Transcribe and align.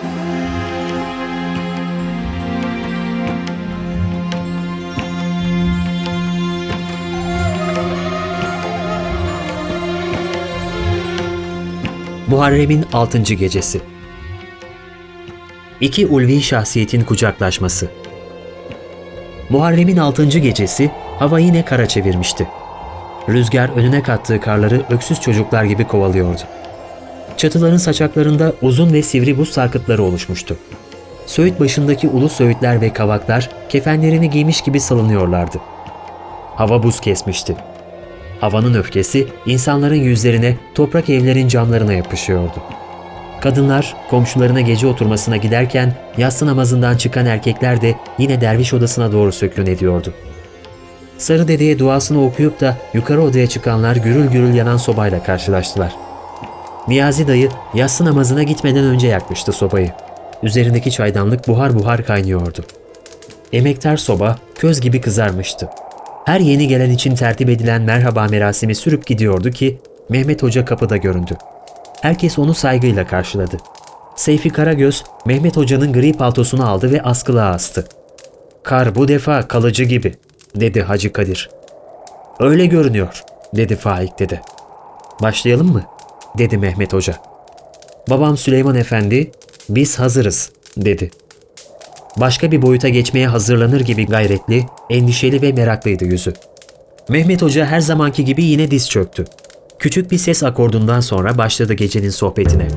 Muharrem'in 0.00 0.14
6. 12.92 13.18
Gecesi 13.18 13.80
İki 15.80 16.06
ulvi 16.06 16.42
şahsiyetin 16.42 17.04
kucaklaşması 17.04 17.88
Muharrem'in 19.50 19.96
6. 19.96 20.24
gecesi 20.24 20.90
hava 21.18 21.38
yine 21.38 21.64
kara 21.64 21.88
çevirmişti. 21.88 22.48
Rüzgar 23.28 23.68
önüne 23.68 24.02
kattığı 24.02 24.40
karları 24.40 24.82
öksüz 24.90 25.20
çocuklar 25.20 25.64
gibi 25.64 25.86
kovalıyordu. 25.86 26.42
Çatıların 27.40 27.76
saçaklarında 27.76 28.52
uzun 28.62 28.92
ve 28.92 29.02
sivri 29.02 29.38
buz 29.38 29.48
sarkıtları 29.48 30.02
oluşmuştu. 30.02 30.56
Söğüt 31.26 31.60
başındaki 31.60 32.08
ulu 32.08 32.28
söğütler 32.28 32.80
ve 32.80 32.92
kavaklar 32.92 33.50
kefenlerini 33.68 34.30
giymiş 34.30 34.60
gibi 34.60 34.80
salınıyorlardı. 34.80 35.58
Hava 36.54 36.82
buz 36.82 37.00
kesmişti. 37.00 37.56
Havanın 38.40 38.74
öfkesi 38.74 39.28
insanların 39.46 39.94
yüzlerine, 39.94 40.56
toprak 40.74 41.10
evlerin 41.10 41.48
camlarına 41.48 41.92
yapışıyordu. 41.92 42.62
Kadınlar 43.40 43.96
komşularına 44.10 44.60
gece 44.60 44.86
oturmasına 44.86 45.36
giderken 45.36 45.94
yatsı 46.18 46.46
namazından 46.46 46.96
çıkan 46.96 47.26
erkekler 47.26 47.80
de 47.80 47.94
yine 48.18 48.40
derviş 48.40 48.74
odasına 48.74 49.12
doğru 49.12 49.32
sökün 49.32 49.66
ediyordu. 49.66 50.14
Sarı 51.18 51.48
dedeye 51.48 51.78
duasını 51.78 52.24
okuyup 52.24 52.60
da 52.60 52.76
yukarı 52.94 53.22
odaya 53.22 53.46
çıkanlar 53.46 53.96
gürül 53.96 54.26
gürül 54.26 54.54
yanan 54.54 54.76
sobayla 54.76 55.22
karşılaştılar. 55.22 56.09
Niyazi 56.88 57.28
dayı 57.28 57.48
yatsı 57.74 58.04
namazına 58.04 58.42
gitmeden 58.42 58.84
önce 58.84 59.08
yakmıştı 59.08 59.52
sobayı. 59.52 59.92
Üzerindeki 60.42 60.90
çaydanlık 60.90 61.48
buhar 61.48 61.74
buhar 61.78 62.04
kaynıyordu. 62.04 62.64
Emektar 63.52 63.96
soba 63.96 64.38
köz 64.54 64.80
gibi 64.80 65.00
kızarmıştı. 65.00 65.68
Her 66.24 66.40
yeni 66.40 66.68
gelen 66.68 66.90
için 66.90 67.14
tertip 67.14 67.48
edilen 67.48 67.82
merhaba 67.82 68.26
merasimi 68.30 68.74
sürüp 68.74 69.06
gidiyordu 69.06 69.50
ki 69.50 69.78
Mehmet 70.08 70.42
Hoca 70.42 70.64
kapıda 70.64 70.96
göründü. 70.96 71.36
Herkes 72.00 72.38
onu 72.38 72.54
saygıyla 72.54 73.06
karşıladı. 73.06 73.56
Seyfi 74.16 74.50
Karagöz, 74.50 75.04
Mehmet 75.26 75.56
Hoca'nın 75.56 75.92
gri 75.92 76.12
paltosunu 76.12 76.68
aldı 76.68 76.92
ve 76.92 77.02
askılığa 77.02 77.50
astı. 77.50 77.84
Kar 78.62 78.94
bu 78.94 79.08
defa 79.08 79.48
kalıcı 79.48 79.84
gibi, 79.84 80.14
dedi 80.56 80.82
Hacı 80.82 81.12
Kadir. 81.12 81.50
Öyle 82.40 82.66
görünüyor, 82.66 83.22
dedi 83.56 83.76
Faik 83.76 84.18
dede. 84.18 84.40
Başlayalım 85.22 85.72
mı? 85.72 85.82
Dedi 86.38 86.58
Mehmet 86.58 86.92
Hoca. 86.92 87.16
Babam 88.10 88.36
Süleyman 88.36 88.76
Efendi, 88.76 89.30
biz 89.68 89.98
hazırız, 89.98 90.50
dedi. 90.76 91.10
Başka 92.16 92.52
bir 92.52 92.62
boyuta 92.62 92.88
geçmeye 92.88 93.28
hazırlanır 93.28 93.80
gibi 93.80 94.06
gayretli, 94.06 94.66
endişeli 94.90 95.42
ve 95.42 95.52
meraklıydı 95.52 96.04
yüzü. 96.04 96.32
Mehmet 97.08 97.42
Hoca 97.42 97.66
her 97.66 97.80
zamanki 97.80 98.24
gibi 98.24 98.44
yine 98.44 98.70
diz 98.70 98.90
çöktü. 98.90 99.24
Küçük 99.78 100.10
bir 100.10 100.18
ses 100.18 100.42
akordundan 100.42 101.00
sonra 101.00 101.38
başladı 101.38 101.74
gecenin 101.74 102.10
sohbetine. 102.10 102.68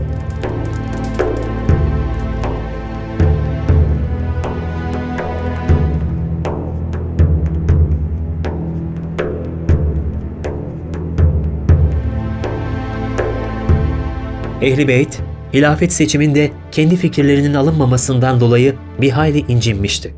Ehli 14.64 14.88
Beyt, 14.88 15.20
hilafet 15.54 15.94
seçiminde 15.94 16.52
kendi 16.72 16.96
fikirlerinin 16.96 17.54
alınmamasından 17.54 18.40
dolayı 18.40 18.76
bir 19.02 19.10
hayli 19.10 19.40
incinmişti. 19.40 20.14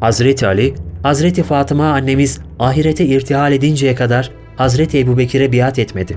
Hazreti 0.00 0.46
Ali, 0.46 0.74
Hazreti 1.02 1.42
Fatıma 1.42 1.92
annemiz 1.92 2.40
ahirete 2.58 3.06
irtihal 3.06 3.52
edinceye 3.52 3.94
kadar 3.94 4.30
Hazreti 4.56 4.98
Ebubekir'e 4.98 5.52
biat 5.52 5.78
etmedi. 5.78 6.16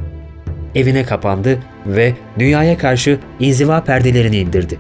Evine 0.76 1.04
kapandı 1.04 1.60
ve 1.86 2.14
dünyaya 2.40 2.78
karşı 2.78 3.20
inziva 3.40 3.84
perdelerini 3.84 4.38
indirdi. 4.38 4.80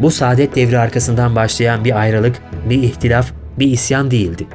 Bu 0.00 0.10
saadet 0.10 0.56
devri 0.56 0.78
arkasından 0.78 1.36
başlayan 1.36 1.84
bir 1.84 2.00
ayrılık, 2.00 2.36
bir 2.70 2.82
ihtilaf, 2.82 3.32
bir 3.58 3.66
isyan 3.66 4.10
değildi. 4.10 4.46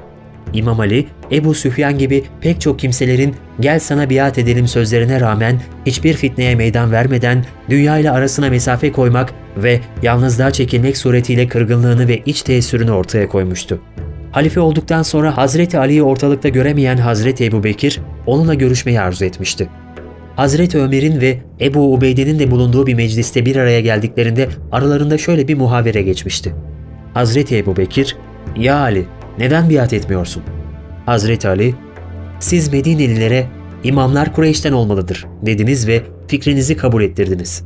İmam 0.54 0.80
Ali, 0.80 1.08
Ebu 1.32 1.54
Süfyan 1.54 1.98
gibi 1.98 2.24
pek 2.42 2.62
çok 2.62 2.80
kimselerin 2.80 3.36
gel 3.60 3.80
sana 3.80 4.10
biat 4.10 4.38
edelim 4.38 4.68
sözlerine 4.68 5.20
rağmen 5.20 5.62
hiçbir 5.86 6.14
fitneye 6.14 6.56
meydan 6.56 6.92
vermeden 6.92 7.46
dünya 7.70 7.98
ile 7.98 8.12
arasına 8.12 8.50
mesafe 8.50 8.92
koymak 8.92 9.34
ve 9.58 9.80
yalnızlığa 10.02 10.52
çekilmek 10.52 10.98
suretiyle 10.98 11.48
kırgınlığını 11.48 12.08
ve 12.08 12.22
iç 12.26 12.42
teessürünü 12.42 12.92
ortaya 12.92 13.28
koymuştu. 13.28 13.82
Halife 14.32 14.60
olduktan 14.60 15.04
sonra 15.04 15.38
Hazreti 15.38 15.78
Ali'yi 15.80 16.04
ortalıkta 16.04 16.50
göremeyen 16.50 16.98
Hazreti 16.98 17.46
Ebu 17.46 17.64
Bekir 17.64 18.00
onunla 18.26 18.54
görüşmeyi 18.54 19.02
arzu 19.02 19.26
etmişti. 19.26 19.70
Hazreti 20.36 20.78
Ömer'in 20.80 21.22
ve 21.22 21.38
Ebu 21.62 21.94
Ubeyde'nin 21.94 22.40
de 22.40 22.52
bulunduğu 22.52 22.88
bir 22.88 22.94
mecliste 22.94 23.46
bir 23.46 23.56
araya 23.56 23.82
geldiklerinde 23.82 24.50
aralarında 24.72 25.18
şöyle 25.18 25.48
bir 25.48 25.56
muhavere 25.56 26.02
geçmişti. 26.02 26.56
Hazreti 27.14 27.58
Ebu 27.58 27.78
Bekir, 27.78 28.16
''Ya 28.56 28.76
Ali, 28.76 29.06
neden 29.40 29.70
biat 29.70 29.94
etmiyorsun?'' 29.94 30.61
Hazreti 31.06 31.48
Ali, 31.48 31.76
''Siz 32.40 32.74
Medinelilere 32.74 33.48
imamlar 33.84 34.34
Kureyş'ten 34.34 34.72
olmalıdır.'' 34.72 35.28
dediniz 35.42 35.88
ve 35.88 36.02
fikrinizi 36.28 36.78
kabul 36.78 37.04
ettirdiniz. 37.04 37.64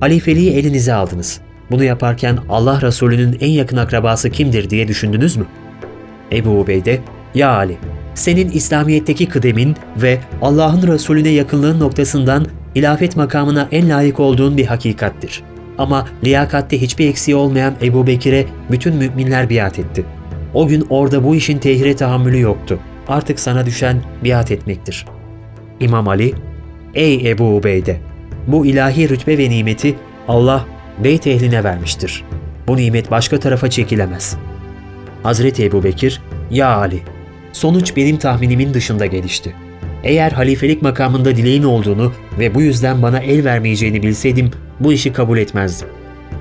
Halifeliği 0.00 0.50
elinize 0.50 0.94
aldınız. 0.94 1.40
Bunu 1.70 1.84
yaparken 1.84 2.38
Allah 2.48 2.82
Resulü'nün 2.82 3.36
en 3.40 3.50
yakın 3.50 3.76
akrabası 3.76 4.30
kimdir 4.30 4.70
diye 4.70 4.88
düşündünüz 4.88 5.36
mü?'' 5.36 5.46
Ebu 6.32 6.50
Ubeyde, 6.50 7.00
''Ya 7.34 7.50
Ali, 7.50 7.76
senin 8.14 8.50
İslamiyet'teki 8.50 9.28
kıdemin 9.28 9.76
ve 9.96 10.18
Allah'ın 10.42 10.86
Resulüne 10.86 11.28
yakınlığın 11.28 11.80
noktasından 11.80 12.46
hilafet 12.76 13.16
makamına 13.16 13.68
en 13.72 13.88
layık 13.88 14.20
olduğun 14.20 14.56
bir 14.56 14.66
hakikattir. 14.66 15.42
Ama 15.78 16.06
liyakatte 16.24 16.80
hiçbir 16.80 17.08
eksiği 17.08 17.36
olmayan 17.36 17.74
Ebu 17.82 18.06
Bekir'e 18.06 18.46
bütün 18.70 18.94
müminler 18.94 19.50
biat 19.50 19.78
etti. 19.78 20.04
O 20.56 20.66
gün 20.66 20.86
orada 20.90 21.24
bu 21.24 21.34
işin 21.34 21.58
tehire 21.58 21.96
tahammülü 21.96 22.40
yoktu. 22.40 22.78
Artık 23.08 23.40
sana 23.40 23.66
düşen 23.66 24.02
biat 24.24 24.50
etmektir. 24.50 25.06
İmam 25.80 26.08
Ali, 26.08 26.34
Ey 26.94 27.30
Ebu 27.30 27.56
Ubeyde! 27.56 28.00
Bu 28.46 28.66
ilahi 28.66 29.08
rütbe 29.08 29.38
ve 29.38 29.50
nimeti 29.50 29.94
Allah 30.28 30.66
beyt 31.04 31.26
ehline 31.26 31.64
vermiştir. 31.64 32.24
Bu 32.68 32.76
nimet 32.76 33.10
başka 33.10 33.40
tarafa 33.40 33.70
çekilemez. 33.70 34.36
Hazreti 35.22 35.64
Ebu 35.64 35.84
Bekir, 35.84 36.22
Ya 36.50 36.76
Ali! 36.76 37.00
Sonuç 37.52 37.96
benim 37.96 38.16
tahminimin 38.16 38.74
dışında 38.74 39.06
gelişti. 39.06 39.54
Eğer 40.04 40.32
halifelik 40.32 40.82
makamında 40.82 41.36
dileğin 41.36 41.62
olduğunu 41.62 42.12
ve 42.38 42.54
bu 42.54 42.62
yüzden 42.62 43.02
bana 43.02 43.18
el 43.18 43.44
vermeyeceğini 43.44 44.02
bilseydim 44.02 44.50
bu 44.80 44.92
işi 44.92 45.12
kabul 45.12 45.38
etmezdim. 45.38 45.88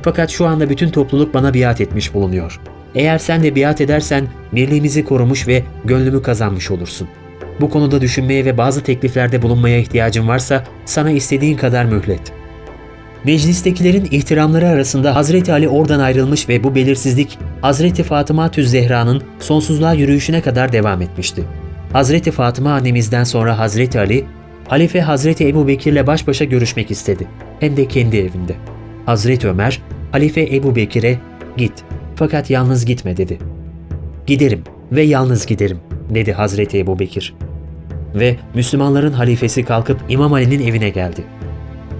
Fakat 0.01 0.29
şu 0.29 0.45
anda 0.45 0.69
bütün 0.69 0.89
topluluk 0.89 1.33
bana 1.33 1.53
biat 1.53 1.81
etmiş 1.81 2.13
bulunuyor. 2.13 2.59
Eğer 2.95 3.17
sen 3.17 3.43
de 3.43 3.55
biat 3.55 3.81
edersen 3.81 4.27
birliğimizi 4.51 5.05
korumuş 5.05 5.47
ve 5.47 5.63
gönlümü 5.85 6.21
kazanmış 6.21 6.71
olursun. 6.71 7.07
Bu 7.61 7.69
konuda 7.69 8.01
düşünmeye 8.01 8.45
ve 8.45 8.57
bazı 8.57 8.83
tekliflerde 8.83 9.41
bulunmaya 9.41 9.79
ihtiyacın 9.79 10.27
varsa 10.27 10.63
sana 10.85 11.11
istediğin 11.11 11.57
kadar 11.57 11.85
mühlet. 11.85 12.31
Meclistekilerin 13.23 14.07
ihtiramları 14.11 14.67
arasında 14.67 15.15
Hazreti 15.15 15.53
Ali 15.53 15.69
oradan 15.69 15.99
ayrılmış 15.99 16.49
ve 16.49 16.63
bu 16.63 16.75
belirsizlik 16.75 17.39
Hazreti 17.61 18.03
Fatıma 18.03 18.51
Tüz 18.51 18.69
Zehra'nın 18.69 19.23
sonsuzluğa 19.39 19.93
yürüyüşüne 19.93 20.41
kadar 20.41 20.73
devam 20.73 21.01
etmişti. 21.01 21.43
Hazreti 21.93 22.31
Fatıma 22.31 22.73
annemizden 22.73 23.23
sonra 23.23 23.59
Hazreti 23.59 23.99
Ali, 23.99 24.25
Halife 24.67 25.01
Hazreti 25.01 25.47
Ebu 25.47 25.67
Bekir'le 25.67 26.07
baş 26.07 26.27
başa 26.27 26.45
görüşmek 26.45 26.91
istedi. 26.91 27.27
Hem 27.59 27.77
de 27.77 27.87
kendi 27.87 28.17
evinde. 28.17 28.55
Hazreti 29.05 29.47
Ömer, 29.47 29.81
Halife 30.11 30.41
Ebu 30.41 30.75
Bekir'e 30.75 31.19
git 31.57 31.73
fakat 32.15 32.49
yalnız 32.49 32.85
gitme 32.85 33.17
dedi. 33.17 33.37
Giderim 34.27 34.63
ve 34.91 35.01
yalnız 35.01 35.45
giderim 35.45 35.77
dedi 36.09 36.33
Hazreti 36.33 36.79
Ebu 36.79 36.99
Bekir. 36.99 37.33
Ve 38.15 38.35
Müslümanların 38.55 39.11
halifesi 39.11 39.63
kalkıp 39.63 39.99
İmam 40.09 40.33
Ali'nin 40.33 40.67
evine 40.67 40.89
geldi. 40.89 41.23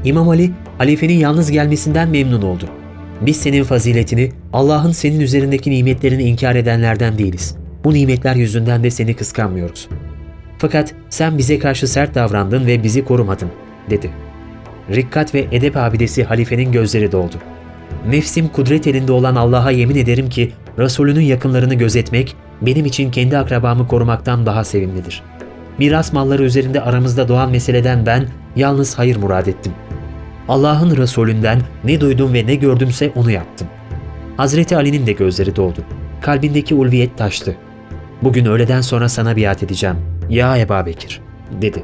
İmam 0.04 0.30
Ali, 0.30 0.52
halifenin 0.78 1.14
yalnız 1.14 1.52
gelmesinden 1.52 2.10
memnun 2.10 2.42
oldu. 2.42 2.66
Biz 3.22 3.38
senin 3.38 3.64
faziletini, 3.64 4.32
Allah'ın 4.54 4.92
senin 4.92 5.20
üzerindeki 5.20 5.72
nimetlerini 5.72 6.24
inkar 6.24 6.56
edenlerden 6.56 7.18
değiliz. 7.18 7.56
Bu 7.84 7.94
nimetler 7.94 8.36
yüzünden 8.36 8.84
de 8.84 8.92
seni 8.92 9.14
kıskanmıyoruz. 9.14 9.90
Fakat 10.58 10.94
sen 11.10 11.38
bize 11.38 11.60
karşı 11.60 11.88
sert 11.88 12.16
davrandın 12.16 12.68
ve 12.68 12.84
bizi 12.84 13.06
korumadın, 13.06 13.50
dedi. 13.90 14.10
Rikkat 14.92 15.34
ve 15.34 15.46
edep 15.52 15.78
abidesi 15.78 16.24
halifenin 16.24 16.72
gözleri 16.72 17.12
doldu. 17.12 17.36
Nefsim 18.10 18.48
kudret 18.48 18.88
elinde 18.88 19.12
olan 19.12 19.36
Allah'a 19.36 19.72
yemin 19.72 19.96
ederim 19.96 20.30
ki 20.30 20.52
Resulünün 20.80 21.22
yakınlarını 21.22 21.74
gözetmek 21.74 22.36
benim 22.62 22.86
için 22.86 23.12
kendi 23.12 23.38
akrabamı 23.38 23.88
korumaktan 23.88 24.46
daha 24.46 24.64
sevimlidir. 24.64 25.24
Miras 25.78 26.14
malları 26.14 26.44
üzerinde 26.44 26.82
aramızda 26.82 27.28
doğan 27.28 27.52
meseleden 27.52 28.06
ben 28.06 28.28
yalnız 28.56 28.98
hayır 28.98 29.16
murad 29.16 29.46
ettim. 29.46 29.74
Allah'ın 30.48 30.98
Resulünden 30.98 31.62
ne 31.84 32.02
duydum 32.02 32.34
ve 32.34 32.48
ne 32.48 32.56
gördümse 32.56 33.12
onu 33.16 33.32
yaptım. 33.32 33.68
Hazreti 34.38 34.76
Ali'nin 34.76 35.08
de 35.08 35.12
gözleri 35.12 35.56
doldu. 35.56 35.80
Kalbindeki 36.22 36.76
ulviyet 36.76 37.18
taştı. 37.18 37.56
Bugün 38.22 38.46
öğleden 38.46 38.82
sonra 38.82 39.10
sana 39.10 39.38
biat 39.38 39.64
edeceğim. 39.64 39.96
Ya 40.30 40.58
Eba 40.58 40.86
Bekir, 40.86 41.22
dedi. 41.62 41.84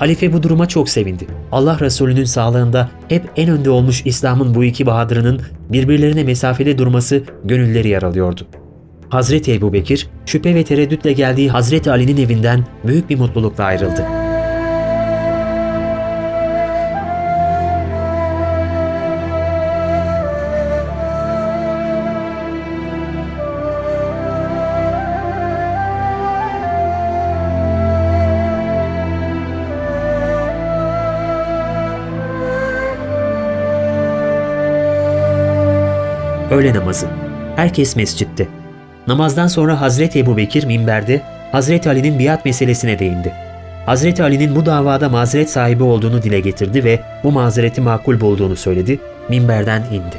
Halife 0.00 0.32
bu 0.32 0.42
duruma 0.42 0.68
çok 0.68 0.88
sevindi. 0.88 1.26
Allah 1.52 1.80
Resulü'nün 1.80 2.24
sağlığında 2.24 2.90
hep 3.08 3.30
en 3.36 3.50
önde 3.50 3.70
olmuş 3.70 4.02
İslam'ın 4.04 4.54
bu 4.54 4.64
iki 4.64 4.86
bahadırının 4.86 5.40
birbirlerine 5.68 6.24
mesafede 6.24 6.78
durması 6.78 7.22
gönülleri 7.44 7.88
yaralıyordu. 7.88 8.46
Hazreti 9.08 9.54
Ebu 9.54 9.72
Bekir, 9.72 10.08
şüphe 10.26 10.54
ve 10.54 10.64
tereddütle 10.64 11.12
geldiği 11.12 11.50
Hazreti 11.50 11.90
Ali'nin 11.90 12.16
evinden 12.16 12.64
büyük 12.84 13.10
bir 13.10 13.18
mutlulukla 13.18 13.64
ayrıldı. 13.64 14.19
Öğle 36.60 36.74
namazı. 36.74 37.06
Herkes 37.56 37.96
mescitte. 37.96 38.48
Namazdan 39.06 39.46
sonra 39.46 39.80
Hazreti 39.80 40.18
Ebu 40.18 40.36
Bekir 40.36 40.64
minberde 40.64 41.22
Hazreti 41.52 41.88
Ali'nin 41.88 42.18
biat 42.18 42.44
meselesine 42.44 42.98
değindi. 42.98 43.32
Hazreti 43.86 44.22
Ali'nin 44.22 44.56
bu 44.56 44.66
davada 44.66 45.08
mazeret 45.08 45.50
sahibi 45.50 45.82
olduğunu 45.82 46.22
dile 46.22 46.40
getirdi 46.40 46.84
ve 46.84 47.00
bu 47.24 47.32
mazereti 47.32 47.80
makul 47.80 48.20
bulduğunu 48.20 48.56
söyledi, 48.56 48.98
minberden 49.28 49.80
indi. 49.80 50.16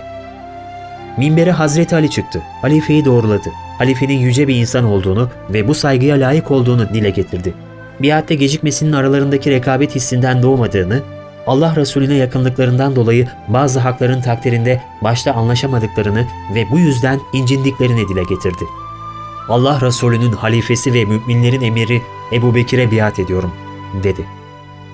Minbere 1.18 1.52
Hazreti 1.52 1.96
Ali 1.96 2.10
çıktı, 2.10 2.42
halifeyi 2.62 3.06
doğruladı. 3.06 3.50
Halifenin 3.78 4.20
yüce 4.20 4.48
bir 4.48 4.56
insan 4.56 4.84
olduğunu 4.84 5.30
ve 5.50 5.68
bu 5.68 5.74
saygıya 5.74 6.16
layık 6.16 6.52
olduğunu 6.52 6.90
dile 6.90 7.10
getirdi. 7.10 7.54
Biatte 8.00 8.36
gecikmesinin 8.36 8.92
aralarındaki 8.92 9.52
rekabet 9.52 9.96
hissinden 9.96 10.44
doğmadığını, 10.44 11.02
Allah 11.48 11.76
Resulüne 11.76 12.16
yakınlıklarından 12.16 12.96
dolayı 12.96 13.28
bazı 13.48 13.80
hakların 13.80 14.22
takdirinde 14.22 14.82
başta 15.02 15.34
anlaşamadıklarını 15.34 16.28
ve 16.56 16.66
bu 16.72 16.80
yüzden 16.80 17.20
incindiklerini 17.34 18.10
dile 18.10 18.24
getirdi. 18.24 18.64
Allah 19.50 19.82
Resulü'nün 19.82 20.32
halifesi 20.32 20.94
ve 20.94 21.06
müminlerin 21.06 21.62
emiri 21.62 22.02
Ebu 22.32 22.56
Bekir'e 22.56 22.92
biat 22.92 23.20
ediyorum, 23.20 23.52
dedi. 24.04 24.26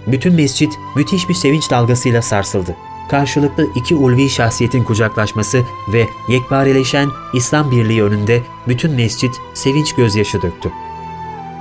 Bütün 0.08 0.34
mescit 0.34 0.74
müthiş 0.96 1.30
bir 1.30 1.34
sevinç 1.34 1.72
dalgasıyla 1.72 2.22
sarsıldı. 2.22 2.76
Karşılıklı 3.10 3.68
iki 3.76 3.96
ulvi 3.96 4.30
şahsiyetin 4.30 4.84
kucaklaşması 4.84 5.64
ve 5.94 6.08
yekpareleşen 6.28 7.10
İslam 7.34 7.72
birliği 7.72 8.04
önünde 8.04 8.42
bütün 8.68 8.92
mescit 8.92 9.36
sevinç 9.54 9.96
gözyaşı 9.96 10.42
döktü. 10.42 10.72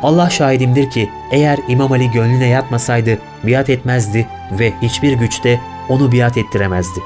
Allah 0.03 0.31
şahidimdir 0.31 0.91
ki 0.91 1.11
eğer 1.33 1.59
İmam 1.69 1.93
Ali 1.93 2.11
gönlüne 2.11 2.47
yatmasaydı 2.47 3.19
biat 3.45 3.71
etmezdi 3.71 4.27
ve 4.53 4.73
hiçbir 4.83 5.13
güçte 5.13 5.61
onu 5.89 6.13
biat 6.13 6.37
ettiremezdi. 6.37 7.01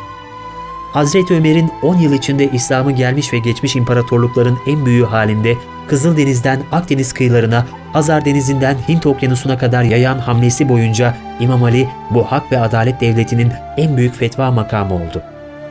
Hazreti 0.93 1.35
Ömer'in 1.35 1.71
10 1.83 1.97
yıl 1.97 2.13
içinde 2.13 2.51
İslam'ı 2.51 2.93
gelmiş 2.93 3.33
ve 3.33 3.39
geçmiş 3.39 3.77
imparatorlukların 3.77 4.59
en 4.67 4.87
büyüğü 4.87 5.05
halinde 5.05 5.57
Kızıldeniz'den 5.89 6.61
Akdeniz 6.73 7.13
kıyılarına, 7.13 7.67
Hazar 7.93 8.25
Denizi'nden 8.25 8.77
Hint 8.89 9.07
Okyanusu'na 9.07 9.59
kadar 9.59 9.83
yayan 9.83 10.19
hamlesi 10.19 10.69
boyunca 10.69 11.17
İmam 11.41 11.65
Ali 11.65 11.89
bu 12.11 12.25
hak 12.25 12.53
ve 12.53 12.61
adalet 12.61 13.01
devletinin 13.01 13.53
en 13.77 13.97
büyük 13.97 14.15
fetva 14.15 14.51
makamı 14.51 14.95
oldu. 14.95 15.23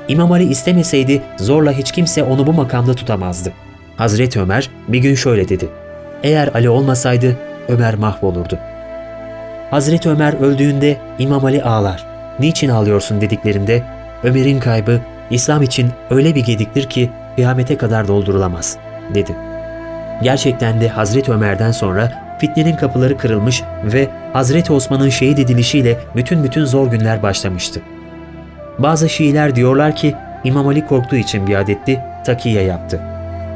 İmam 0.07 0.31
Ali 0.31 0.49
istemeseydi 0.49 1.21
zorla 1.37 1.71
hiç 1.71 1.91
kimse 1.91 2.23
onu 2.23 2.47
bu 2.47 2.53
makamda 2.53 2.93
tutamazdı. 2.93 3.53
Hazreti 3.97 4.39
Ömer 4.39 4.69
bir 4.87 4.99
gün 4.99 5.15
şöyle 5.15 5.49
dedi. 5.49 5.69
Eğer 6.23 6.49
Ali 6.53 6.69
olmasaydı 6.69 7.35
Ömer 7.67 7.95
mahvolurdu. 7.95 8.59
Hazreti 9.71 10.09
Ömer 10.09 10.33
öldüğünde 10.33 10.97
İmam 11.19 11.45
Ali 11.45 11.63
ağlar. 11.63 12.05
Niçin 12.39 12.69
ağlıyorsun 12.69 13.21
dediklerinde 13.21 13.83
Ömer'in 14.23 14.59
kaybı 14.59 14.99
İslam 15.29 15.63
için 15.63 15.89
öyle 16.09 16.35
bir 16.35 16.45
gediktir 16.45 16.83
ki 16.83 17.09
kıyamete 17.35 17.77
kadar 17.77 18.07
doldurulamaz 18.07 18.77
dedi. 19.13 19.35
Gerçekten 20.23 20.81
de 20.81 20.87
Hazreti 20.87 21.31
Ömer'den 21.31 21.71
sonra 21.71 22.11
fitnenin 22.39 22.75
kapıları 22.75 23.17
kırılmış 23.17 23.63
ve 23.83 24.07
Hazreti 24.33 24.73
Osman'ın 24.73 25.09
şehit 25.09 25.39
edilişiyle 25.39 25.97
bütün 26.15 26.43
bütün 26.43 26.65
zor 26.65 26.87
günler 26.87 27.23
başlamıştı. 27.23 27.81
Bazı 28.79 29.09
Şiiler 29.09 29.55
diyorlar 29.55 29.95
ki 29.95 30.15
İmam 30.43 30.67
Ali 30.67 30.87
korktuğu 30.87 31.15
için 31.15 31.47
biat 31.47 31.69
etti, 31.69 31.99
takiye 32.25 32.63
yaptı. 32.63 32.99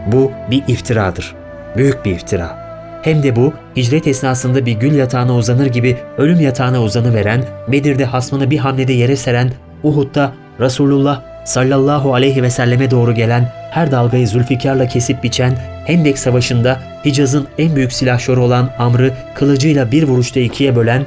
Bu 0.08 0.32
bir 0.52 0.64
iftiradır. 0.68 1.43
Büyük 1.78 2.06
bir 2.06 2.12
iftira. 2.12 2.64
Hem 3.04 3.24
de 3.24 3.36
bu 3.36 3.54
hicret 3.76 4.08
esnasında 4.08 4.66
bir 4.66 4.72
gül 4.72 4.96
yatağına 4.96 5.36
uzanır 5.36 5.66
gibi 5.66 5.98
ölüm 6.18 6.40
yatağına 6.40 6.82
uzanı 6.82 7.14
veren, 7.14 7.46
Bedir'de 7.68 8.06
hasmını 8.06 8.52
bir 8.52 8.58
hamlede 8.58 8.94
yere 8.94 9.16
seren, 9.16 9.52
Uhud'da 9.84 10.34
Resulullah 10.60 11.22
sallallahu 11.46 12.14
aleyhi 12.14 12.44
ve 12.44 12.50
selleme 12.50 12.92
doğru 12.92 13.14
gelen, 13.14 13.52
her 13.72 13.92
dalgayı 13.92 14.28
Zülfikar'la 14.28 14.88
kesip 14.88 15.24
biçen, 15.24 15.58
Hendek 15.86 16.20
Savaşı'nda 16.20 16.80
Hicaz'ın 17.06 17.48
en 17.58 17.76
büyük 17.76 17.94
silahşörü 17.94 18.40
olan 18.40 18.70
Amr'ı 18.80 19.12
kılıcıyla 19.36 19.92
bir 19.92 20.04
vuruşta 20.04 20.40
ikiye 20.40 20.76
bölen, 20.76 21.06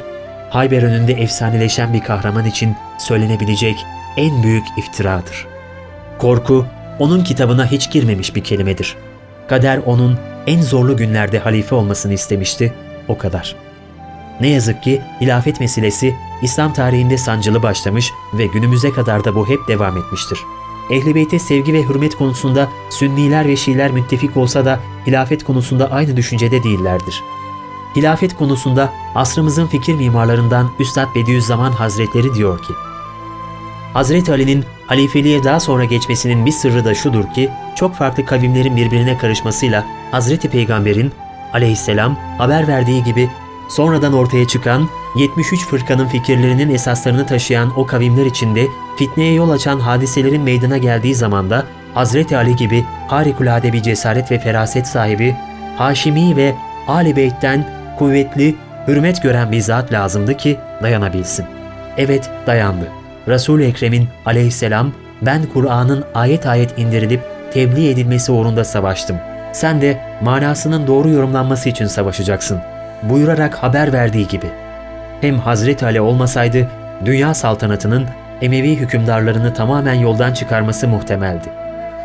Hayber 0.50 0.82
önünde 0.82 1.12
efsaneleşen 1.12 1.92
bir 1.92 2.00
kahraman 2.00 2.46
için 2.46 2.76
söylenebilecek 2.98 3.76
en 4.16 4.42
büyük 4.42 4.64
iftiradır. 4.78 5.46
Korku, 6.18 6.66
onun 6.98 7.24
kitabına 7.24 7.66
hiç 7.66 7.90
girmemiş 7.90 8.36
bir 8.36 8.44
kelimedir. 8.44 8.96
Kader 9.48 9.80
onun 9.86 10.18
en 10.46 10.62
zorlu 10.62 10.96
günlerde 10.96 11.38
halife 11.38 11.75
olmasını 11.75 12.12
istemişti, 12.12 12.75
o 13.08 13.19
kadar. 13.19 13.56
Ne 14.40 14.48
yazık 14.48 14.82
ki 14.82 15.02
hilafet 15.20 15.60
meselesi 15.60 16.14
İslam 16.43 16.72
tarihinde 16.72 17.19
sancılı 17.19 17.62
başlamış 17.62 18.12
ve 18.34 18.46
günümüze 18.46 18.90
kadar 18.90 19.25
da 19.25 19.34
bu 19.34 19.48
hep 19.48 19.69
devam 19.69 19.96
etmiştir. 19.98 20.38
Ehl-i 20.90 21.14
Beyt'e 21.14 21.38
sevgi 21.38 21.72
ve 21.72 21.82
hürmet 21.82 22.14
konusunda 22.14 22.69
Sünniler 22.90 23.48
ve 23.48 23.56
Şiiler 23.56 23.90
müttefik 23.90 24.37
olsa 24.37 24.64
da 24.64 24.81
hilafet 25.06 25.44
konusunda 25.44 25.90
aynı 25.90 26.16
düşüncede 26.16 26.62
değillerdir. 26.62 27.22
Hilafet 27.96 28.37
konusunda 28.37 28.92
asrımızın 29.14 29.66
fikir 29.66 29.94
mimarlarından 29.94 30.70
Üstad 30.78 31.14
Bediüzzaman 31.14 31.72
Hazretleri 31.72 32.34
diyor 32.34 32.58
ki, 32.62 32.72
Hazreti 33.96 34.32
Ali'nin 34.32 34.64
halifeliğe 34.87 35.44
daha 35.44 35.60
sonra 35.60 35.84
geçmesinin 35.84 36.46
bir 36.46 36.50
sırrı 36.52 36.84
da 36.84 36.94
şudur 36.94 37.32
ki, 37.35 37.50
çok 37.75 37.94
farklı 37.94 38.26
kavimlerin 38.26 38.76
birbirine 38.76 39.18
karışmasıyla 39.18 39.85
Hazreti 40.11 40.50
Peygamber'in 40.50 41.12
aleyhisselam 41.52 42.16
haber 42.38 42.68
verdiği 42.68 43.04
gibi 43.04 43.30
sonradan 43.68 44.12
ortaya 44.12 44.47
çıkan 44.47 44.88
73 45.16 45.66
fırkanın 45.66 46.06
fikirlerinin 46.06 46.75
esaslarını 46.75 47.26
taşıyan 47.26 47.78
o 47.78 47.87
kavimler 47.87 48.26
içinde 48.26 48.66
fitneye 48.99 49.32
yol 49.32 49.50
açan 49.50 49.80
hadiselerin 49.80 50.42
meydana 50.42 50.78
geldiği 50.78 51.14
zamanda 51.14 51.66
Hazreti 51.94 52.37
Ali 52.37 52.56
gibi 52.56 52.85
harikulade 53.09 53.73
bir 53.73 53.82
cesaret 53.82 54.30
ve 54.30 54.38
feraset 54.38 54.87
sahibi, 54.87 55.37
Haşimi 55.76 56.37
ve 56.37 56.54
Ali 56.88 57.16
Beyt'ten 57.16 57.68
kuvvetli, 57.99 58.54
hürmet 58.88 59.23
gören 59.23 59.52
bir 59.52 59.61
zat 59.61 59.92
lazımdı 59.92 60.37
ki 60.37 60.56
dayanabilsin. 60.82 61.47
Evet 61.97 62.30
dayandı. 62.47 63.05
Resul-i 63.28 63.64
Ekrem'in 63.64 64.09
aleyhisselam 64.26 64.92
ben 65.23 65.42
Kur'an'ın 65.54 66.04
ayet 66.14 66.47
ayet 66.47 66.78
indirilip 66.78 67.21
tebliğ 67.52 67.90
edilmesi 67.90 68.33
uğrunda 68.33 68.64
savaştım. 68.64 69.16
Sen 69.52 69.80
de 69.80 70.00
manasının 70.23 70.87
doğru 70.87 71.09
yorumlanması 71.09 71.68
için 71.68 71.87
savaşacaksın. 71.87 72.61
Buyurarak 73.02 73.54
haber 73.54 73.92
verdiği 73.92 74.28
gibi. 74.28 74.47
Hem 75.21 75.38
Hazreti 75.38 75.85
Ali 75.85 76.00
olmasaydı 76.00 76.68
dünya 77.04 77.35
saltanatının 77.35 78.06
Emevi 78.42 78.76
hükümdarlarını 78.76 79.54
tamamen 79.54 79.95
yoldan 79.95 80.33
çıkarması 80.33 80.88
muhtemeldi. 80.88 81.49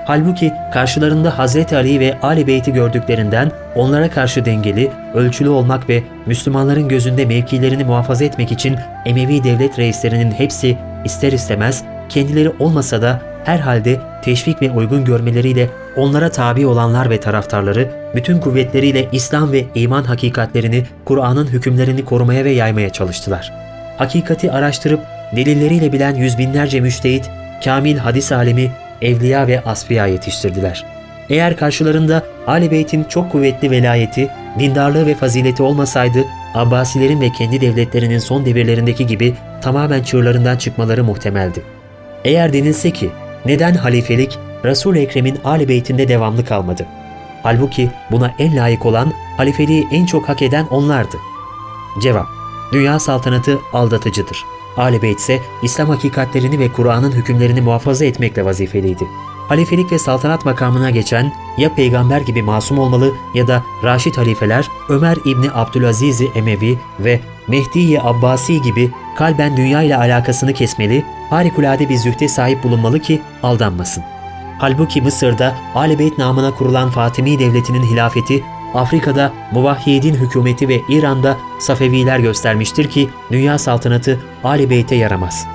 Halbuki 0.06 0.54
karşılarında 0.74 1.38
Hazreti 1.38 1.76
Ali 1.76 2.00
ve 2.00 2.18
Ali 2.22 2.48
Beyt'i 2.48 2.74
gördüklerinden 2.74 3.52
onlara 3.76 4.10
karşı 4.10 4.46
dengeli, 4.46 4.92
ölçülü 5.14 5.50
olmak 5.50 5.90
ve 5.90 6.04
Müslümanların 6.26 6.88
gözünde 6.88 7.26
mevkilerini 7.26 7.84
muhafaza 7.84 8.26
etmek 8.26 8.52
için 8.52 8.76
Emevi 9.06 9.44
devlet 9.44 9.80
reislerinin 9.80 10.32
hepsi 10.32 10.78
ister 11.06 11.32
istemez 11.32 11.84
kendileri 12.10 12.52
olmasa 12.60 13.02
da 13.02 13.22
herhalde 13.46 14.00
teşvik 14.24 14.62
ve 14.62 14.72
uygun 14.72 15.06
görmeleriyle 15.06 15.70
onlara 15.96 16.32
tabi 16.32 16.68
olanlar 16.68 17.10
ve 17.10 17.20
taraftarları 17.20 17.92
bütün 18.16 18.40
kuvvetleriyle 18.40 19.08
İslam 19.12 19.52
ve 19.52 19.66
iman 19.76 20.04
hakikatlerini, 20.04 20.86
Kur'an'ın 21.06 21.48
hükümlerini 21.48 22.06
korumaya 22.06 22.46
ve 22.46 22.52
yaymaya 22.52 22.90
çalıştılar. 22.90 23.54
Hakikati 23.98 24.52
araştırıp 24.52 25.00
delilleriyle 25.36 25.94
bilen 25.94 26.16
yüz 26.16 26.38
binlerce 26.38 26.80
müştehit, 26.80 27.30
kamil 27.64 27.98
hadis 27.98 28.32
alemi, 28.32 28.72
evliya 29.02 29.48
ve 29.48 29.62
asfiya 29.62 30.08
yetiştirdiler. 30.08 30.86
Eğer 31.30 31.58
karşılarında 31.58 32.24
Ali 32.48 32.72
Beyt'in 32.72 33.04
çok 33.04 33.32
kuvvetli 33.32 33.72
velayeti, 33.72 34.30
dindarlığı 34.60 35.06
ve 35.06 35.16
fazileti 35.16 35.64
olmasaydı 35.64 36.20
Abbasilerin 36.56 37.22
ve 37.22 37.30
kendi 37.30 37.62
devletlerinin 37.62 38.20
son 38.20 38.46
devirlerindeki 38.46 39.08
gibi 39.08 39.36
tamamen 39.62 40.04
çığırlarından 40.04 40.58
çıkmaları 40.58 41.04
muhtemeldi. 41.04 41.64
Eğer 42.26 42.54
denilse 42.54 42.92
ki 42.92 43.10
neden 43.46 43.74
halifelik 43.74 44.40
Resul-i 44.66 45.00
Ekrem'in 45.00 45.38
âli 45.44 45.68
beytinde 45.68 46.08
devamlı 46.08 46.46
kalmadı? 46.46 46.86
Halbuki 47.44 47.90
buna 48.12 48.34
en 48.40 48.58
layık 48.58 48.86
olan, 48.86 49.14
halifeliği 49.38 49.88
en 49.92 50.06
çok 50.06 50.30
hak 50.30 50.42
eden 50.42 50.66
onlardı. 50.66 51.18
Cevap 52.02 52.28
Dünya 52.74 53.00
saltanatı 53.00 53.60
aldatıcıdır. 53.74 54.46
Âli 54.78 55.02
Beyt 55.02 55.20
ise 55.20 55.40
İslam 55.64 55.90
hakikatlerini 55.90 56.60
ve 56.60 56.72
Kur'an'ın 56.72 57.12
hükümlerini 57.12 57.62
muhafaza 57.62 58.06
etmekle 58.06 58.46
vazifeliydi. 58.46 59.04
Halifelik 59.52 59.92
ve 59.92 60.00
saltanat 60.00 60.46
makamına 60.46 60.90
geçen 60.90 61.34
ya 61.58 61.76
peygamber 61.76 62.22
gibi 62.22 62.44
masum 62.44 62.80
olmalı 62.80 63.14
ya 63.34 63.48
da 63.48 63.64
Raşid 63.84 64.18
halifeler 64.18 64.68
Ömer 64.90 65.18
İbni 65.26 65.52
Abdülaziz 65.54 66.22
Emevi 66.36 66.80
ve 67.00 67.20
Mehdi-i 67.48 68.02
Abbasi 68.02 68.62
gibi 68.62 68.92
kalben 69.18 69.58
dünya 69.58 69.82
ile 69.82 69.98
alakasını 69.98 70.54
kesmeli, 70.54 71.06
harikulade 71.30 71.90
bir 71.90 71.98
zühde 71.98 72.28
sahip 72.28 72.64
bulunmalı 72.64 73.00
ki 73.00 73.22
aldanmasın. 73.44 74.04
Halbuki 74.60 75.02
Mısır'da 75.02 75.56
Âli 75.76 76.00
Beyt 76.00 76.18
namına 76.18 76.52
kurulan 76.56 76.90
Fatimi 76.90 77.40
Devleti'nin 77.40 77.84
hilafeti, 77.84 78.44
Afrika'da 78.74 79.34
Muvahhidin 79.52 80.14
hükümeti 80.14 80.68
ve 80.68 80.82
İran'da 80.90 81.38
Safeviler 81.60 82.20
göstermiştir 82.20 82.90
ki 82.90 83.10
dünya 83.32 83.58
saltanatı 83.58 84.20
Âli 84.44 84.70
Beyt'e 84.70 84.96
yaramaz. 84.96 85.48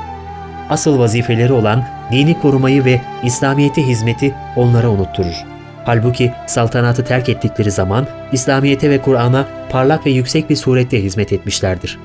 Asıl 0.71 0.99
vazifeleri 0.99 1.53
olan 1.53 1.96
dini 2.13 2.41
korumayı 2.41 2.85
ve 2.85 3.01
İslamiyete 3.23 3.83
hizmeti 3.83 4.35
onlara 4.57 4.89
unutturur. 4.89 5.45
Halbuki 5.85 6.33
saltanatı 6.47 7.05
terk 7.05 7.29
ettikleri 7.29 7.71
zaman 7.71 8.07
İslamiyete 8.33 8.91
ve 8.91 8.99
Kur'an'a 8.99 9.47
parlak 9.71 10.07
ve 10.07 10.11
yüksek 10.11 10.51
bir 10.51 10.57
surette 10.57 11.03
hizmet 11.03 11.33
etmişlerdir. 11.33 11.99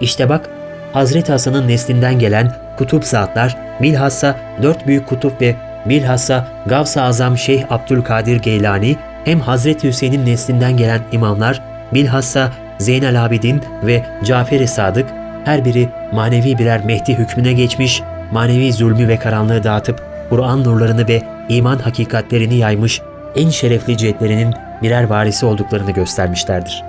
İşte 0.00 0.28
bak, 0.28 0.50
Hazreti 0.92 1.32
Hasan'ın 1.32 1.68
neslinden 1.68 2.18
gelen 2.18 2.52
kutup 2.78 3.04
zatlar, 3.04 3.56
bilhassa 3.82 4.36
dört 4.62 4.86
büyük 4.86 5.06
kutup 5.06 5.40
ve 5.40 5.56
bilhassa 5.86 6.48
Gavs-ı 6.66 7.02
Azam 7.02 7.38
Şeyh 7.38 7.72
Abdülkadir 7.72 8.36
Geylani, 8.36 8.96
hem 9.24 9.40
Hazreti 9.40 9.88
Hüseyin'in 9.88 10.26
neslinden 10.26 10.76
gelen 10.76 11.00
imamlar, 11.12 11.62
bilhassa 11.94 12.52
Zeynel 12.78 13.24
Abidin 13.24 13.60
ve 13.82 14.06
Cafer-i 14.24 14.68
Sadık, 14.68 15.06
her 15.44 15.64
biri 15.64 15.88
manevi 16.12 16.58
birer 16.58 16.84
Mehdi 16.84 17.14
hükmüne 17.14 17.52
geçmiş, 17.52 18.02
manevi 18.32 18.72
zulmü 18.72 19.08
ve 19.08 19.18
karanlığı 19.18 19.64
dağıtıp 19.64 20.02
Kur'an 20.30 20.64
nurlarını 20.64 21.08
ve 21.08 21.22
iman 21.48 21.78
hakikatlerini 21.78 22.56
yaymış 22.56 23.00
en 23.36 23.48
şerefli 23.48 23.96
cihetlerinin 23.96 24.54
birer 24.82 25.04
varisi 25.04 25.46
olduklarını 25.46 25.90
göstermişlerdir. 25.90 26.84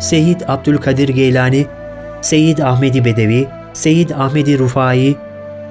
Seyyid 0.00 0.40
Abdülkadir 0.48 1.08
Geylani, 1.08 1.66
Seyyid 2.20 2.58
Ahmedi 2.58 3.04
Bedevi, 3.04 3.48
Seyyid 3.72 4.10
Ahmedi 4.10 4.58
Rufai, 4.58 5.16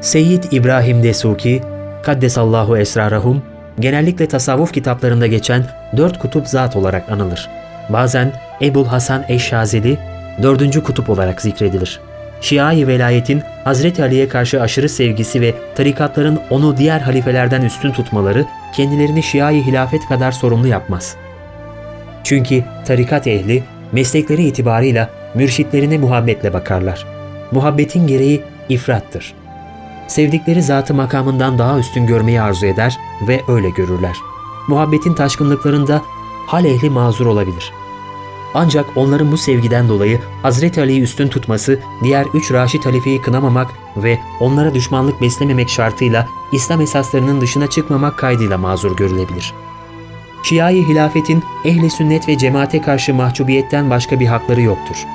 Seyyid 0.02 0.44
İbrahim 0.52 1.04
Desuki, 1.04 1.62
Kaddesallahu 2.04 2.78
Esrarahum, 2.78 3.44
genellikle 3.80 4.28
tasavvuf 4.28 4.74
kitaplarında 4.74 5.28
geçen 5.28 5.66
dört 5.98 6.20
kutup 6.20 6.48
zat 6.48 6.76
olarak 6.76 7.12
anılır. 7.12 7.50
Bazen 7.90 8.32
Ebul 8.62 8.86
Hasan 8.86 9.24
Eşşazeli, 9.28 9.98
dördüncü 10.44 10.84
kutup 10.84 11.10
olarak 11.10 11.42
zikredilir. 11.42 12.00
Şia-i 12.44 12.88
velayetin 12.88 13.42
Hazreti 13.64 14.04
Ali'ye 14.04 14.30
karşı 14.30 14.62
aşırı 14.62 14.90
sevgisi 14.90 15.42
ve 15.42 15.54
tarikatların 15.76 16.40
onu 16.50 16.78
diğer 16.78 17.00
halifelerden 17.00 17.62
üstün 17.62 17.92
tutmaları 17.92 18.46
kendilerini 18.76 19.24
Şia-i 19.24 19.66
hilafet 19.66 20.08
kadar 20.08 20.32
sorumlu 20.32 20.68
yapmaz. 20.68 21.16
Çünkü 22.24 22.64
tarikat 22.86 23.28
ehli 23.28 23.64
meslekleri 23.92 24.44
itibarıyla 24.44 25.10
mürşitlerine 25.34 25.98
muhabbetle 25.98 26.54
bakarlar. 26.54 27.06
Muhabbetin 27.52 28.08
gereği 28.08 28.42
ifrattır. 28.70 29.34
Sevdikleri 30.08 30.62
zatı 30.62 30.94
makamından 30.94 31.60
daha 31.60 31.80
üstün 31.80 32.08
görmeyi 32.08 32.42
arzu 32.42 32.66
eder 32.66 32.98
ve 33.28 33.42
öyle 33.48 33.70
görürler. 33.70 34.16
Muhabbetin 34.68 35.14
taşkınlıklarında 35.14 36.02
hal 36.48 36.66
ehli 36.66 36.90
mazur 36.90 37.26
olabilir. 37.26 37.83
Ancak 38.54 38.86
onların 38.96 39.32
bu 39.32 39.38
sevgiden 39.38 39.90
dolayı 39.90 40.20
Hazreti 40.42 40.82
Ali'yi 40.82 41.02
üstün 41.02 41.28
tutması, 41.28 41.80
diğer 42.04 42.26
üç 42.34 42.52
Raşid 42.52 42.86
halifeyi 42.86 43.22
kınamamak 43.22 43.72
ve 43.98 44.20
onlara 44.40 44.74
düşmanlık 44.74 45.22
beslememek 45.22 45.70
şartıyla 45.70 46.28
İslam 46.52 46.82
esaslarının 46.82 47.42
dışına 47.42 47.68
çıkmamak 47.70 48.18
kaydıyla 48.18 48.58
mazur 48.58 48.96
görülebilir. 48.98 49.54
Şia-i 50.44 50.88
hilafetin 50.88 51.44
ehli 51.66 51.90
sünnet 51.90 52.28
ve 52.28 52.38
cemaate 52.38 52.82
karşı 52.82 53.14
mahcubiyetten 53.14 53.90
başka 53.90 54.20
bir 54.20 54.26
hakları 54.26 54.62
yoktur. 54.62 55.06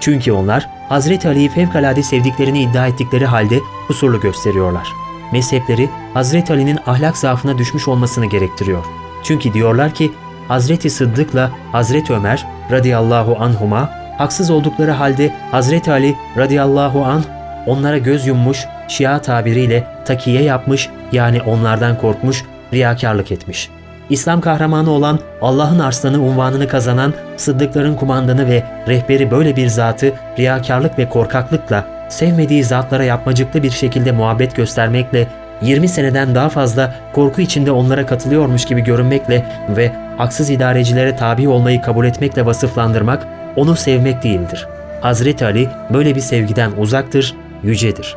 Çünkü 0.00 0.32
onlar 0.32 0.68
Hazreti 0.88 1.28
Ali'yi 1.28 1.48
fevkalade 1.48 2.02
sevdiklerini 2.02 2.62
iddia 2.62 2.86
ettikleri 2.86 3.26
halde 3.26 3.60
kusurlu 3.86 4.20
gösteriyorlar. 4.20 4.92
Mezhepleri 5.32 5.88
Hazreti 6.14 6.52
Ali'nin 6.52 6.78
ahlak 6.86 7.16
zaafına 7.16 7.58
düşmüş 7.58 7.88
olmasını 7.88 8.26
gerektiriyor. 8.26 8.84
Çünkü 9.22 9.54
diyorlar 9.54 9.94
ki 9.94 10.12
Hazreti 10.48 10.90
Sıddık'la 10.90 11.50
Hazreti 11.72 12.12
Ömer 12.12 12.46
radıyallahu 12.70 13.36
anhuma 13.40 13.90
haksız 14.18 14.50
oldukları 14.50 14.90
halde 14.90 15.34
Hazreti 15.50 15.90
Ali 15.90 16.16
radıyallahu 16.36 17.04
anh 17.04 17.22
onlara 17.66 17.98
göz 17.98 18.26
yummuş, 18.26 18.66
Şia 18.88 19.18
tabiriyle 19.18 19.84
takiye 20.04 20.42
yapmış 20.42 20.88
yani 21.12 21.42
onlardan 21.42 21.98
korkmuş, 21.98 22.44
riyakarlık 22.72 23.32
etmiş. 23.32 23.70
İslam 24.10 24.40
kahramanı 24.40 24.90
olan 24.90 25.18
Allah'ın 25.42 25.78
arslanı 25.78 26.22
unvanını 26.22 26.68
kazanan 26.68 27.14
Sıddıkların 27.36 27.94
kumandanı 27.94 28.48
ve 28.48 28.62
rehberi 28.88 29.30
böyle 29.30 29.56
bir 29.56 29.68
zatı 29.68 30.12
riyakarlık 30.38 30.98
ve 30.98 31.08
korkaklıkla 31.08 31.84
sevmediği 32.08 32.64
zatlara 32.64 33.04
yapmacıklı 33.04 33.62
bir 33.62 33.70
şekilde 33.70 34.12
muhabbet 34.12 34.56
göstermekle 34.56 35.28
20 35.62 35.88
seneden 35.88 36.34
daha 36.34 36.48
fazla 36.48 36.94
korku 37.12 37.40
içinde 37.40 37.70
onlara 37.70 38.06
katılıyormuş 38.06 38.64
gibi 38.64 38.80
görünmekle 38.80 39.46
ve 39.76 40.07
haksız 40.18 40.50
idarecilere 40.50 41.16
tabi 41.16 41.48
olmayı 41.48 41.82
kabul 41.82 42.06
etmekle 42.06 42.46
vasıflandırmak 42.46 43.26
onu 43.56 43.76
sevmek 43.76 44.22
değildir. 44.22 44.66
Hazreti 45.00 45.44
Ali 45.44 45.68
böyle 45.92 46.14
bir 46.14 46.20
sevgiden 46.20 46.72
uzaktır, 46.78 47.34
yücedir. 47.62 48.16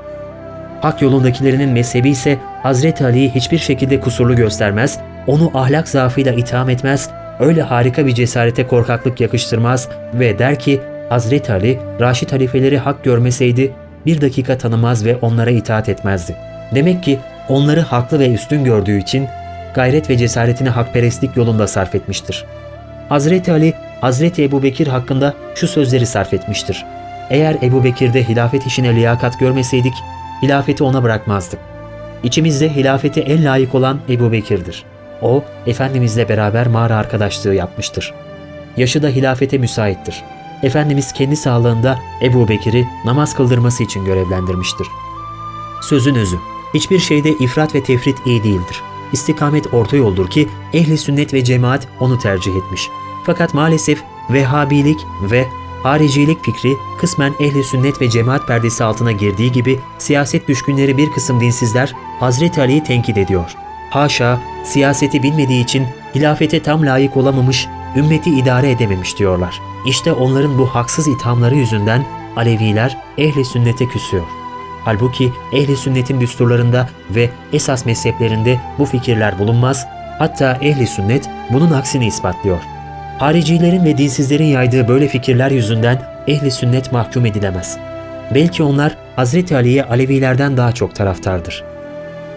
Hak 0.81 1.01
yolundakilerinin 1.01 1.69
mezhebi 1.69 2.09
ise 2.09 2.37
Hazreti 2.63 3.05
Ali'yi 3.05 3.29
hiçbir 3.29 3.57
şekilde 3.57 3.99
kusurlu 3.99 4.35
göstermez, 4.35 4.99
onu 5.27 5.51
ahlak 5.53 5.87
zaafıyla 5.87 6.31
itham 6.33 6.69
etmez, 6.69 7.09
öyle 7.39 7.61
harika 7.61 8.05
bir 8.05 8.15
cesarete 8.15 8.67
korkaklık 8.67 9.21
yakıştırmaz 9.21 9.89
ve 10.13 10.39
der 10.39 10.59
ki 10.59 10.81
Hazreti 11.09 11.53
Ali, 11.53 11.79
Raşid 11.99 12.31
halifeleri 12.31 12.77
hak 12.77 13.03
görmeseydi 13.03 13.71
bir 14.05 14.21
dakika 14.21 14.57
tanımaz 14.57 15.05
ve 15.05 15.15
onlara 15.15 15.49
itaat 15.49 15.89
etmezdi. 15.89 16.35
Demek 16.75 17.03
ki 17.03 17.19
onları 17.49 17.81
haklı 17.81 18.19
ve 18.19 18.33
üstün 18.33 18.63
gördüğü 18.63 18.99
için 18.99 19.27
gayret 19.75 20.09
ve 20.09 20.17
cesaretini 20.17 20.69
hakperestlik 20.69 21.37
yolunda 21.37 21.67
sarf 21.67 21.95
etmiştir. 21.95 22.45
Hazreti 23.09 23.51
Ali, 23.51 23.73
Hazreti 24.01 24.43
Ebu 24.43 24.63
Bekir 24.63 24.87
hakkında 24.87 25.33
şu 25.55 25.67
sözleri 25.67 26.05
sarf 26.05 26.33
etmiştir. 26.33 26.85
Eğer 27.29 27.57
Ebu 27.61 27.83
Bekir'de 27.83 28.29
hilafet 28.29 28.65
işine 28.65 28.95
liyakat 28.95 29.39
görmeseydik, 29.39 29.93
hilafeti 30.43 30.83
ona 30.83 31.03
bırakmazdık. 31.03 31.59
İçimizde 32.23 32.75
hilafete 32.75 33.21
en 33.21 33.45
layık 33.45 33.75
olan 33.75 33.99
Ebu 34.09 34.31
Bekir'dir. 34.31 34.83
O, 35.21 35.43
Efendimizle 35.67 36.29
beraber 36.29 36.67
mağara 36.67 36.95
arkadaşlığı 36.95 37.53
yapmıştır. 37.53 38.13
Yaşı 38.77 39.03
da 39.03 39.07
hilafete 39.07 39.57
müsaittir. 39.57 40.23
Efendimiz 40.63 41.11
kendi 41.11 41.35
sağlığında 41.35 41.99
Ebu 42.21 42.47
Bekir'i 42.47 42.87
namaz 43.05 43.35
kıldırması 43.35 43.83
için 43.83 44.05
görevlendirmiştir. 44.05 44.87
Sözün 45.81 46.15
özü, 46.15 46.37
hiçbir 46.73 46.99
şeyde 46.99 47.29
ifrat 47.29 47.75
ve 47.75 47.83
tefrit 47.83 48.17
iyi 48.25 48.43
değildir. 48.43 48.81
İstikamet 49.13 49.73
orta 49.73 49.97
yoldur 49.97 50.29
ki 50.29 50.49
ehli 50.73 50.97
sünnet 50.97 51.33
ve 51.33 51.43
cemaat 51.43 51.87
onu 51.99 52.19
tercih 52.19 52.55
etmiş. 52.55 52.89
Fakat 53.25 53.53
maalesef 53.53 54.03
Vehhabilik 54.29 54.99
ve 55.21 55.47
haricilik 55.83 56.45
fikri 56.45 56.73
kısmen 56.99 57.33
ehli 57.39 57.63
sünnet 57.63 58.01
ve 58.01 58.09
cemaat 58.09 58.47
perdesi 58.47 58.83
altına 58.83 59.11
girdiği 59.11 59.51
gibi 59.51 59.79
siyaset 59.97 60.47
düşkünleri 60.47 60.97
bir 60.97 61.11
kısım 61.11 61.41
dinsizler 61.41 61.93
Hazreti 62.19 62.61
Ali'yi 62.61 62.83
tenkit 62.83 63.17
ediyor. 63.17 63.55
Haşa, 63.89 64.39
siyaseti 64.63 65.23
bilmediği 65.23 65.63
için 65.63 65.87
hilafete 66.15 66.63
tam 66.63 66.85
layık 66.85 67.17
olamamış, 67.17 67.67
ümmeti 67.95 68.29
idare 68.29 68.71
edememiş 68.71 69.17
diyorlar. 69.17 69.61
İşte 69.85 70.13
onların 70.13 70.57
bu 70.57 70.65
haksız 70.65 71.07
ithamları 71.07 71.55
yüzünden 71.55 72.05
Aleviler 72.35 72.97
ehli 73.17 73.45
sünnete 73.45 73.87
küsüyor. 73.87 74.40
Halbuki 74.85 75.31
ehli 75.53 75.77
sünnetin 75.77 76.21
düsturlarında 76.21 76.89
ve 77.09 77.29
esas 77.53 77.85
mezheplerinde 77.85 78.59
bu 78.79 78.85
fikirler 78.85 79.39
bulunmaz, 79.39 79.87
hatta 80.19 80.57
ehli 80.61 80.87
sünnet 80.87 81.29
bunun 81.53 81.71
aksini 81.71 82.07
ispatlıyor. 82.07 82.59
Haricilerin 83.19 83.85
ve 83.85 83.97
dinsizlerin 83.97 84.45
yaydığı 84.45 84.87
böyle 84.87 85.07
fikirler 85.07 85.51
yüzünden 85.51 86.01
ehli 86.27 86.51
sünnet 86.51 86.91
mahkum 86.91 87.25
edilemez. 87.25 87.77
Belki 88.35 88.63
onlar 88.63 88.97
Hazreti 89.15 89.55
Ali'ye 89.55 89.83
Alevilerden 89.83 90.57
daha 90.57 90.71
çok 90.71 90.95
taraftardır. 90.95 91.63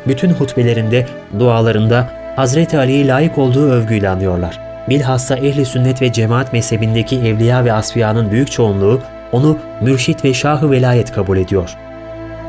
Bütün 0.06 0.30
hutbelerinde, 0.30 1.06
dualarında 1.38 2.10
Hazreti 2.36 2.78
Ali'yi 2.78 3.08
layık 3.08 3.38
olduğu 3.38 3.70
övgüyle 3.70 4.08
anıyorlar. 4.08 4.60
bilhassa 4.88 5.36
ehli 5.36 5.64
sünnet 5.64 6.02
ve 6.02 6.12
cemaat 6.12 6.52
mezhebindeki 6.52 7.16
evliya 7.18 7.64
ve 7.64 7.72
asfiyanın 7.72 8.30
büyük 8.30 8.52
çoğunluğu 8.52 9.00
onu 9.32 9.58
mürşit 9.80 10.24
ve 10.24 10.34
şahı 10.34 10.70
velayet 10.70 11.12
kabul 11.12 11.36
ediyor. 11.36 11.76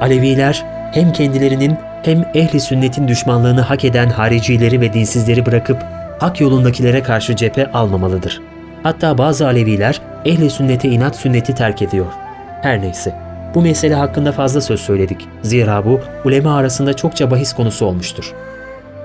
Aleviler 0.02 0.66
hem 0.94 1.12
kendilerinin 1.12 1.78
hem 2.04 2.26
ehli 2.34 2.60
sünnetin 2.60 3.08
düşmanlığını 3.08 3.62
hak 3.62 3.86
eden 3.86 4.10
haricileri 4.10 4.82
ve 4.82 4.94
dinsizleri 4.94 5.46
bırakıp 5.46 5.78
hak 6.20 6.42
yolundakilere 6.42 7.04
karşı 7.04 7.36
cephe 7.36 7.72
almamalıdır. 7.72 8.42
Hatta 8.84 9.18
bazı 9.18 9.48
Aleviler 9.48 10.02
ehli 10.26 10.50
sünnete 10.50 10.90
inat 10.90 11.16
sünneti 11.16 11.56
terk 11.56 11.82
ediyor. 11.82 12.06
Her 12.62 12.82
neyse. 12.82 13.16
Bu 13.56 13.62
mesele 13.62 13.96
hakkında 13.96 14.32
fazla 14.32 14.62
söz 14.62 14.80
söyledik. 14.82 15.28
Zira 15.42 15.86
bu 15.86 16.02
ulema 16.26 16.58
arasında 16.58 16.94
çokça 16.94 17.32
bahis 17.32 17.54
konusu 17.54 17.86
olmuştur. 17.86 18.34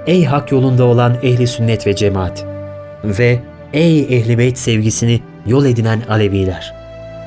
Ey 0.06 0.24
hak 0.24 0.52
yolunda 0.52 0.84
olan 0.84 1.16
ehli 1.22 1.46
sünnet 1.46 1.86
ve 1.86 1.96
cemaat 1.96 2.44
ve 3.04 3.40
ey 3.72 4.00
ehli 4.00 4.38
beyt 4.38 4.58
sevgisini 4.58 5.20
yol 5.46 5.64
edinen 5.64 6.02
Aleviler. 6.08 6.74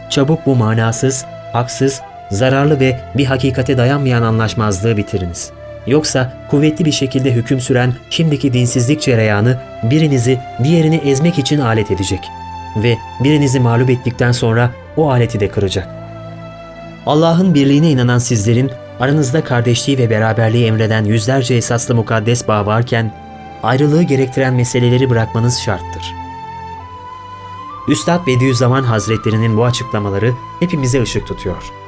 Çabuk 0.10 0.46
bu 0.46 0.56
manasız, 0.56 1.26
haksız, 1.54 2.02
zararlı 2.34 2.80
ve 2.80 3.00
bir 3.18 3.26
hakikate 3.26 3.78
dayanmayan 3.78 4.22
anlaşmazlığı 4.22 4.98
bitiriniz. 4.98 5.52
Yoksa 5.88 6.34
kuvvetli 6.50 6.86
bir 6.86 6.92
şekilde 6.92 7.32
hüküm 7.34 7.60
süren 7.60 7.94
şimdiki 8.10 8.54
dinsizlik 8.54 9.02
cereyanı 9.02 9.58
birinizi 9.84 10.40
diğerini 10.64 10.96
ezmek 10.96 11.40
için 11.40 11.60
alet 11.60 11.92
edecek 11.92 12.20
ve 12.84 12.98
birinizi 13.24 13.60
mağlup 13.60 13.90
ettikten 13.90 14.32
sonra 14.32 14.70
o 14.98 15.10
aleti 15.10 15.40
de 15.40 15.48
kıracak. 15.48 15.88
Allah'ın 17.06 17.54
birliğine 17.54 17.92
inanan 17.92 18.18
sizlerin 18.18 18.72
aranızda 19.00 19.44
kardeşliği 19.44 19.98
ve 19.98 20.10
beraberliği 20.10 20.66
emreden 20.66 21.04
yüzlerce 21.04 21.56
esaslı 21.56 21.96
mukaddes 21.96 22.48
bağ 22.48 22.66
varken 22.66 23.12
ayrılığı 23.64 24.04
gerektiren 24.04 24.54
meseleleri 24.54 25.10
bırakmanız 25.10 25.60
şarttır. 25.60 26.04
Üstad 27.88 28.28
Bediüzzaman 28.28 28.84
Hazretlerinin 28.84 29.58
bu 29.58 29.66
açıklamaları 29.66 30.34
hepimize 30.60 31.02
ışık 31.02 31.28
tutuyor. 31.28 31.83